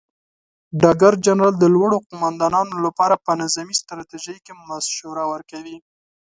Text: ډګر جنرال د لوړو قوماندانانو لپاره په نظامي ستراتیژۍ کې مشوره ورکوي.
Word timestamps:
ډګر 0.81 1.13
جنرال 1.25 1.55
د 1.59 1.65
لوړو 1.75 1.97
قوماندانانو 2.07 2.75
لپاره 2.85 3.15
په 3.25 3.31
نظامي 3.41 3.75
ستراتیژۍ 3.81 4.37
کې 4.45 4.53
مشوره 4.69 5.23
ورکوي. 5.33 5.77